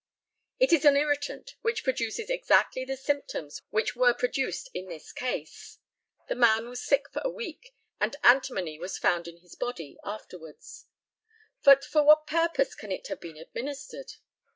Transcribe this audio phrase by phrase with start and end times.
[0.57, 5.77] It is an irritant, which produces exactly the symptoms which were produced in this case.
[6.27, 10.87] The man was sick for a week, and antimony was found in his body afterwards.
[11.61, 14.13] For what purpose can it have been administered?